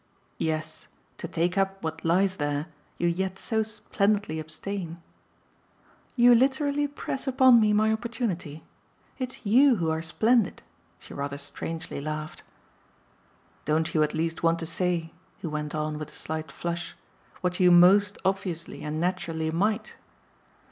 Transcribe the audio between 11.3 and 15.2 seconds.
strangely laughed. "Don't you at least want to say,"